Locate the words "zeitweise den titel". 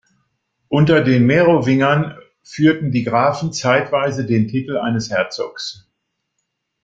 3.53-4.77